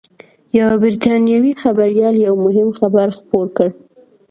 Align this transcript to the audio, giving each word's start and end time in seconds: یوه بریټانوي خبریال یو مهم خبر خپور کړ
یوه 0.59 0.75
بریټانوي 0.81 1.51
خبریال 1.61 2.15
یو 2.25 2.35
مهم 2.45 2.69
خبر 2.79 3.07
خپور 3.17 3.47
کړ 3.57 3.69